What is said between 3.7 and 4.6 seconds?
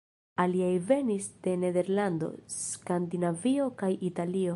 kaj Italio.